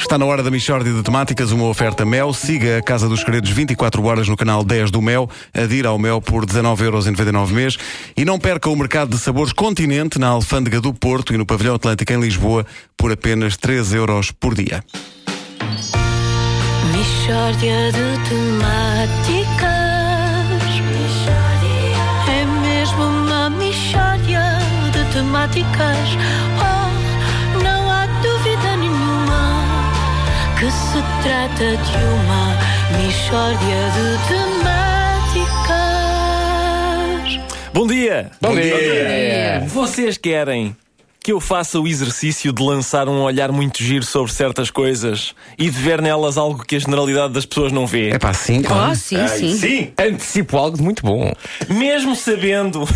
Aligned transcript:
Está 0.00 0.16
na 0.16 0.24
hora 0.24 0.42
da 0.42 0.50
Michórdia 0.50 0.92
de 0.92 1.02
Temáticas, 1.02 1.52
uma 1.52 1.66
oferta 1.66 2.06
Mel. 2.06 2.32
Siga 2.32 2.78
a 2.78 2.82
Casa 2.82 3.06
dos 3.06 3.20
Segredos 3.20 3.50
24 3.50 4.02
horas 4.02 4.26
no 4.26 4.36
canal 4.36 4.64
10 4.64 4.90
do 4.90 5.00
Mel. 5.00 5.28
Adira 5.54 5.90
ao 5.90 5.98
Mel 5.98 6.22
por 6.22 6.46
19,99€ 6.46 7.50
mês. 7.50 7.76
E 8.16 8.24
não 8.24 8.38
perca 8.38 8.70
o 8.70 8.74
mercado 8.74 9.10
de 9.10 9.18
sabores 9.18 9.52
Continente 9.52 10.18
na 10.18 10.28
Alfândega 10.28 10.80
do 10.80 10.92
Porto 10.94 11.34
e 11.34 11.36
no 11.36 11.44
Pavilhão 11.44 11.74
Atlântico 11.74 12.12
em 12.12 12.18
Lisboa 12.20 12.66
por 12.96 13.12
apenas 13.12 13.58
3 13.58 13.92
euros 13.92 14.32
por 14.32 14.54
dia. 14.54 14.82
Michórdia 16.92 17.92
de 17.92 18.28
temáticas. 18.28 19.70
É 22.26 22.44
mesmo 22.62 23.02
uma 23.04 23.50
michórdia 23.50 24.42
de 24.92 25.12
temáticas. 25.12 26.49
Trata 31.40 31.76
de 31.76 31.96
uma 32.04 32.58
michórdia 33.02 33.80
de 33.94 34.04
temáticas. 34.28 34.76
Bom 37.72 37.86
dia! 37.86 38.30
Bom 38.42 38.54
dia. 38.54 39.64
Vocês 39.68 40.18
querem 40.18 40.76
que 41.22 41.32
eu 41.32 41.40
faça 41.40 41.80
o 41.80 41.88
exercício 41.88 42.52
de 42.52 42.62
lançar 42.62 43.08
um 43.08 43.22
olhar 43.22 43.50
muito 43.52 43.82
giro 43.82 44.04
sobre 44.04 44.30
certas 44.32 44.70
coisas 44.70 45.34
e 45.58 45.70
de 45.70 45.78
ver 45.78 46.02
nelas 46.02 46.36
algo 46.36 46.62
que 46.62 46.76
a 46.76 46.78
generalidade 46.78 47.32
das 47.32 47.46
pessoas 47.46 47.72
não 47.72 47.86
vê? 47.86 48.10
É 48.10 48.18
pá, 48.18 48.34
sim, 48.34 48.60
claro. 48.60 48.92
Oh, 48.92 48.94
sim, 48.94 49.26
sim. 49.28 49.56
Sim! 49.56 49.92
Antecipo 49.98 50.58
algo 50.58 50.76
de 50.76 50.82
muito 50.82 51.02
bom. 51.02 51.32
Mesmo 51.70 52.14
sabendo 52.14 52.86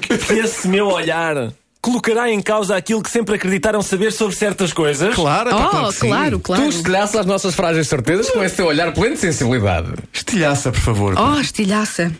que 0.00 0.32
esse 0.32 0.66
meu 0.68 0.86
olhar 0.86 1.52
colocará 1.88 2.30
em 2.30 2.40
causa 2.42 2.76
aquilo 2.76 3.02
que 3.02 3.10
sempre 3.10 3.36
acreditaram 3.36 3.80
saber 3.80 4.12
sobre 4.12 4.36
certas 4.36 4.74
coisas. 4.74 5.14
Claro, 5.14 5.48
é 5.48 5.54
Oh, 5.54 5.68
claro, 5.70 5.94
claro, 5.98 6.40
claro. 6.40 6.62
Tu 6.62 6.68
estilhaças 6.68 7.16
as 7.16 7.26
nossas 7.26 7.54
frágeis 7.54 7.88
certezas 7.88 8.30
com 8.30 8.44
esse 8.44 8.56
teu 8.56 8.66
olhar 8.66 8.92
pleno 8.92 9.14
de 9.14 9.20
sensibilidade. 9.20 9.94
Estilhaça, 10.12 10.70
por 10.70 10.80
favor. 10.80 11.14
Oh, 11.18 11.40
estilhaça. 11.40 12.12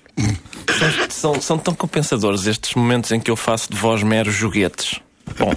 São, 1.10 1.40
são 1.40 1.58
tão 1.58 1.74
compensadores 1.74 2.46
estes 2.46 2.74
momentos 2.74 3.12
em 3.12 3.20
que 3.20 3.30
eu 3.30 3.36
faço 3.36 3.70
de 3.70 3.76
vós 3.76 4.02
meros 4.02 4.34
joguetes. 4.34 5.00
Bom, 5.38 5.52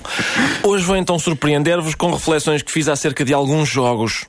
hoje 0.64 0.84
vou 0.84 0.98
então 0.98 1.18
surpreender-vos 1.18 1.96
com 1.96 2.12
reflexões 2.12 2.62
que 2.62 2.72
fiz 2.72 2.90
acerca 2.90 3.24
de 3.24 3.34
alguns 3.34 3.70
jogos. 3.70 4.26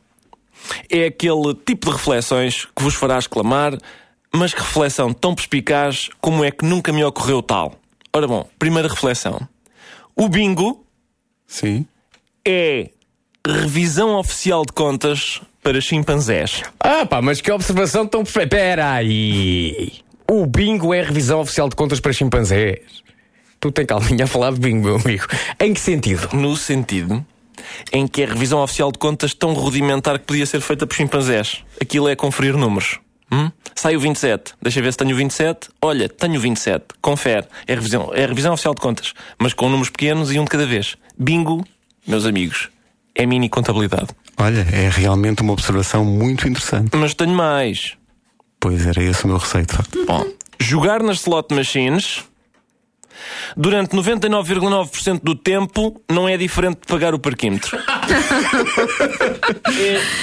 É 0.88 1.06
aquele 1.06 1.54
tipo 1.66 1.86
de 1.86 1.92
reflexões 1.96 2.66
que 2.76 2.82
vos 2.82 2.94
fará 2.94 3.18
exclamar, 3.18 3.76
mas 4.32 4.54
que 4.54 4.60
reflexão 4.60 5.12
tão 5.12 5.34
perspicaz 5.34 6.08
como 6.20 6.44
é 6.44 6.52
que 6.52 6.64
nunca 6.64 6.92
me 6.92 7.02
ocorreu 7.02 7.42
tal. 7.42 7.74
Ora 8.14 8.28
bom, 8.28 8.48
primeira 8.58 8.88
reflexão. 8.88 9.40
O 10.16 10.28
bingo 10.28 10.84
Sim. 11.46 11.86
é 12.46 12.90
revisão 13.46 14.16
oficial 14.16 14.64
de 14.64 14.72
contas 14.72 15.40
para 15.62 15.80
chimpanzés. 15.80 16.62
Ah, 16.80 17.06
pá, 17.06 17.22
mas 17.22 17.40
que 17.40 17.50
observação 17.50 18.06
tão 18.06 18.24
perfeita. 18.24 18.56
Espera 18.56 18.92
aí. 18.92 20.00
O 20.30 20.46
bingo 20.46 20.94
é 20.94 21.00
a 21.00 21.04
revisão 21.04 21.40
oficial 21.40 21.68
de 21.68 21.76
contas 21.76 22.00
para 22.00 22.12
chimpanzés. 22.12 23.02
Tu 23.60 23.70
tem 23.70 23.86
calminha 23.86 24.24
a 24.24 24.28
falar 24.28 24.52
de 24.52 24.60
bingo, 24.60 24.86
meu 24.86 24.96
amigo. 24.96 25.26
Em 25.60 25.72
que 25.72 25.80
sentido? 25.80 26.28
No 26.34 26.56
sentido 26.56 27.24
em 27.92 28.06
que 28.06 28.22
é 28.22 28.24
a 28.26 28.28
revisão 28.28 28.62
oficial 28.62 28.90
de 28.90 28.98
contas 28.98 29.34
tão 29.34 29.52
rudimentar 29.52 30.18
que 30.18 30.26
podia 30.26 30.46
ser 30.46 30.60
feita 30.60 30.86
por 30.86 30.94
chimpanzés. 30.94 31.64
Aquilo 31.80 32.08
é 32.08 32.16
conferir 32.16 32.56
números. 32.56 32.98
Hum? 33.32 33.50
Sai 33.74 33.96
o 33.96 34.00
27. 34.00 34.52
Deixa 34.60 34.82
ver 34.82 34.92
se 34.92 34.98
tenho 34.98 35.14
o 35.14 35.16
27. 35.16 35.70
Olha, 35.80 36.08
tenho 36.08 36.36
o 36.36 36.40
27. 36.40 36.84
Confere. 37.00 37.46
É 37.66 37.72
a, 37.72 37.76
revisão, 37.76 38.10
é 38.12 38.24
a 38.24 38.26
revisão 38.26 38.52
oficial 38.52 38.74
de 38.74 38.80
contas. 38.80 39.14
Mas 39.38 39.54
com 39.54 39.68
números 39.68 39.88
pequenos 39.88 40.30
e 40.30 40.38
um 40.38 40.44
de 40.44 40.50
cada 40.50 40.66
vez. 40.66 40.96
Bingo, 41.18 41.64
meus 42.06 42.26
amigos, 42.26 42.68
é 43.14 43.24
mini 43.24 43.48
contabilidade. 43.48 44.08
Olha, 44.36 44.66
é 44.72 44.88
realmente 44.90 45.40
uma 45.40 45.54
observação 45.54 46.04
muito 46.04 46.46
interessante. 46.46 46.94
Mas 46.96 47.14
tenho 47.14 47.34
mais. 47.34 47.94
Pois 48.60 48.86
era 48.86 49.02
esse 49.02 49.24
o 49.24 49.28
meu 49.28 49.38
receio, 49.38 49.66
de 49.66 49.72
facto. 49.74 50.04
Bom, 50.06 50.26
jogar 50.60 51.02
nas 51.02 51.20
slot 51.20 51.54
machines 51.54 52.24
durante 53.56 53.96
99,9% 53.96 55.20
do 55.22 55.34
tempo 55.34 56.00
não 56.10 56.28
é 56.28 56.36
diferente 56.36 56.80
de 56.80 56.86
pagar 56.86 57.14
o 57.14 57.18
parquímetro. 57.18 57.78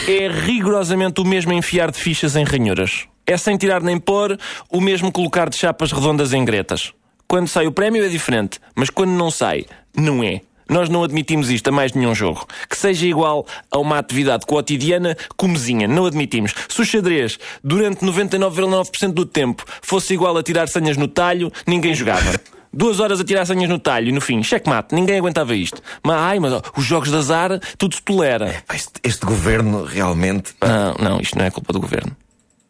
é, 0.08 0.24
é 0.24 0.28
rigorosamente 0.30 1.22
o 1.22 1.26
mesmo 1.26 1.54
enfiar 1.54 1.92
de 1.92 2.00
fichas 2.00 2.36
em 2.36 2.44
ranhuras. 2.44 3.06
É 3.26 3.38
sem 3.38 3.58
tirar 3.58 3.82
nem 3.82 4.00
pôr, 4.00 4.38
o 4.70 4.82
mesmo 4.82 5.12
colocar 5.12 5.50
de 5.50 5.58
chapas 5.58 5.92
redondas 5.92 6.34
em 6.34 6.44
gretas. 6.44 6.94
Quando 7.28 7.48
sai 7.48 7.68
o 7.68 7.72
prémio 7.72 8.04
é 8.04 8.08
diferente, 8.10 8.60
mas 8.76 8.90
quando 8.90 9.12
não 9.12 9.30
sai, 9.30 9.66
não 9.96 10.24
é. 10.24 10.42
Nós 10.70 10.88
não 10.88 11.04
admitimos 11.04 11.50
isto 11.50 11.68
a 11.70 11.72
mais 11.72 11.94
nenhum 11.94 12.14
jogo. 12.14 12.46
Que 12.70 12.78
seja 12.78 13.08
igual 13.08 13.46
a 13.72 13.80
uma 13.80 13.98
atividade 13.98 14.46
cotidiana 14.46 15.18
comezinha. 15.36 15.88
Não 15.88 16.06
admitimos. 16.06 16.54
Se 16.70 16.82
o 16.82 16.86
xadrez, 16.86 17.40
durante 17.64 18.06
99,9% 18.06 19.12
do 19.12 19.26
tempo, 19.26 19.66
fosse 19.82 20.14
igual 20.14 20.38
a 20.38 20.44
tirar 20.44 20.68
senhas 20.68 20.96
no 20.96 21.08
talho, 21.08 21.52
ninguém 21.66 21.96
jogava. 21.96 22.40
Duas 22.72 23.00
horas 23.00 23.20
a 23.20 23.24
tirar 23.24 23.46
senhas 23.46 23.70
no 23.70 23.80
talho 23.80 24.10
e 24.10 24.12
no 24.12 24.22
fim, 24.22 24.44
checkmate, 24.44 24.94
ninguém 24.94 25.18
aguentava 25.18 25.56
isto. 25.56 25.82
Mas, 26.04 26.18
ai, 26.18 26.40
mas 26.40 26.54
ó, 26.54 26.62
os 26.78 26.86
jogos 26.86 27.10
de 27.10 27.18
azar, 27.18 27.60
tudo 27.78 27.96
se 27.96 28.02
tolera. 28.02 28.64
Pá, 28.68 28.76
Este, 28.76 28.94
este 29.04 29.26
governo 29.26 29.84
realmente. 29.84 30.54
Não, 30.62 30.94
não, 31.12 31.22
isto 31.22 31.38
não 31.38 31.46
é 31.46 31.52
culpa 31.52 31.74
do 31.74 31.80
governo. 31.80 32.16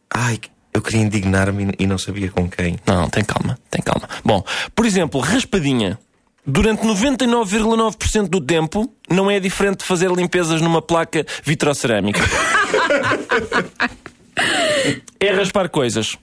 Ai, 0.09 0.39
eu 0.73 0.81
queria 0.81 1.01
indignar-me 1.01 1.73
e 1.77 1.85
não 1.85 1.97
sabia 1.97 2.31
com 2.31 2.49
quem. 2.49 2.79
Não, 2.85 3.09
tem 3.09 3.23
calma, 3.23 3.59
tem 3.69 3.81
calma. 3.81 4.07
Bom, 4.23 4.43
por 4.73 4.85
exemplo, 4.85 5.19
raspadinha. 5.19 5.99
Durante 6.45 6.81
99,9% 6.81 8.27
do 8.27 8.41
tempo, 8.41 8.91
não 9.09 9.29
é 9.29 9.39
diferente 9.39 9.79
de 9.79 9.85
fazer 9.85 10.09
limpezas 10.09 10.61
numa 10.61 10.81
placa 10.81 11.23
vitrocerâmica. 11.43 12.21
é 15.19 15.31
raspar 15.31 15.69
coisas. 15.69 16.15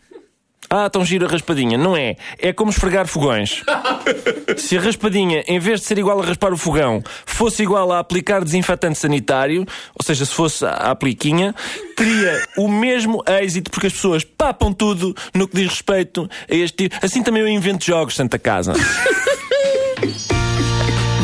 Ah, 0.68 0.90
tão 0.90 1.04
gira 1.04 1.26
a 1.26 1.30
raspadinha. 1.30 1.78
Não 1.78 1.96
é. 1.96 2.16
É 2.38 2.52
como 2.52 2.70
esfregar 2.70 3.06
fogões. 3.06 3.62
Se 4.56 4.76
a 4.76 4.80
raspadinha, 4.80 5.44
em 5.46 5.58
vez 5.58 5.80
de 5.80 5.86
ser 5.86 5.98
igual 5.98 6.20
a 6.20 6.24
raspar 6.24 6.52
o 6.52 6.56
fogão, 6.56 7.02
fosse 7.24 7.62
igual 7.62 7.92
a 7.92 7.98
aplicar 7.98 8.44
desinfetante 8.44 8.98
sanitário, 8.98 9.66
ou 9.94 10.04
seja, 10.04 10.24
se 10.24 10.32
fosse 10.32 10.64
a 10.64 10.90
apliquinha, 10.90 11.54
teria 11.96 12.42
o 12.56 12.68
mesmo 12.68 13.22
êxito, 13.26 13.70
porque 13.70 13.86
as 13.88 13.92
pessoas 13.92 14.24
papam 14.24 14.72
tudo 14.72 15.14
no 15.34 15.46
que 15.46 15.56
diz 15.56 15.68
respeito 15.68 16.28
a 16.50 16.54
este 16.54 16.88
tipo. 16.88 16.96
Assim 17.04 17.22
também 17.22 17.42
eu 17.42 17.48
invento 17.48 17.84
jogos, 17.84 18.14
Santa 18.14 18.38
Casa. 18.38 18.72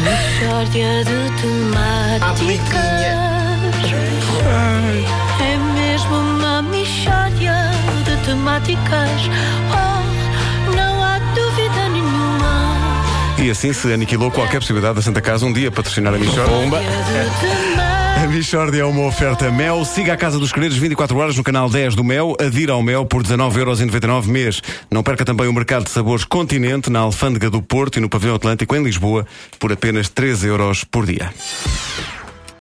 Michórdia 0.03 1.05
de 1.05 1.31
temáticas. 1.41 3.02
De 8.33 8.39
temáticas. 8.39 9.31
Oh, 9.71 10.71
não 10.75 11.03
há 11.03 11.19
dúvida 11.35 11.89
nenhuma. 11.91 13.05
E 13.39 13.51
assim 13.51 13.73
se 13.73 13.93
aniquilou 13.93 14.31
qualquer 14.31 14.59
possibilidade 14.59 14.97
da 14.97 15.03
Santa 15.03 15.21
Casa 15.21 15.45
um 15.45 15.53
dia 15.53 15.71
patrocinar 15.71 16.15
a 16.15 16.19
Michórdia. 16.19 16.57
Bomba. 16.57 16.81
A 18.23 18.27
Michórdia 18.29 18.83
é 18.83 18.85
uma 18.85 19.07
oferta 19.07 19.51
Mel. 19.51 19.85
Siga 19.85 20.15
a 20.15 20.17
Casa 20.17 20.39
dos 20.39 20.51
Segredos 20.51 20.77
24 20.79 21.17
horas 21.19 21.37
no 21.37 21.43
canal 21.43 21.69
10 21.69 21.95
do 21.95 22.05
Mel. 22.05 22.35
Adira 22.41 22.73
ao 22.73 22.83
Mel 22.83 23.05
por 23.05 23.23
19,99€ 23.23 24.27
mês. 24.27 24.63
Não 24.91 25.03
perca 25.03 25.25
também 25.25 25.49
o 25.49 25.53
mercado 25.53 25.85
de 25.85 25.91
sabores 25.91 26.25
Continente 26.25 26.89
na 26.89 27.01
Alfândega 27.01 27.51
do 27.51 27.61
Porto 27.61 27.99
e 27.99 28.01
no 28.01 28.09
Pavilhão 28.09 28.37
Atlântico 28.37 28.75
em 28.75 28.83
Lisboa 28.83 29.27
por 29.59 29.73
apenas 29.73 30.09
3 30.09 30.45
euros 30.45 30.85
por 30.85 31.05
dia. 31.05 31.31